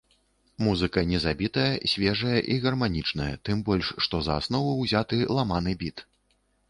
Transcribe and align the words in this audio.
Музыка 0.67 0.99
не 1.09 1.19
забітая, 1.25 1.65
свежая 1.91 2.39
і 2.55 2.57
гарманічная, 2.63 3.29
тым 3.51 3.57
больш, 3.67 3.93
што 4.07 4.15
за 4.29 4.39
аснову 4.45 4.71
ўзяты 4.83 5.21
ламаны 5.37 5.81
біт. 5.85 5.97